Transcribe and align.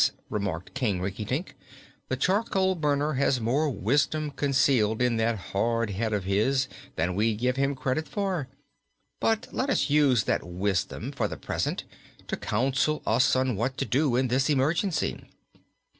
"Perhaps," 0.01 0.21
remarked 0.31 0.73
King 0.73 0.99
Rinkitink, 0.99 1.53
"the 2.09 2.17
charcoal 2.17 2.73
burner 2.73 3.13
has 3.13 3.39
more 3.39 3.69
wisdom 3.69 4.31
concealed 4.31 4.99
in 4.99 5.17
that 5.17 5.37
hard 5.53 5.91
head 5.91 6.11
of 6.11 6.23
his 6.23 6.67
than 6.95 7.13
we 7.13 7.35
gave 7.35 7.55
him 7.55 7.75
credit 7.75 8.07
for. 8.07 8.47
But 9.19 9.49
let 9.51 9.69
us 9.69 9.91
use 9.91 10.23
that 10.23 10.43
wisdom, 10.43 11.11
for 11.11 11.27
the 11.27 11.37
present, 11.37 11.83
to 12.29 12.35
counsel 12.35 13.03
us 13.05 13.35
what 13.35 13.77
to 13.77 13.85
do 13.85 14.15
in 14.15 14.27
this 14.29 14.49
emergency." 14.49 15.23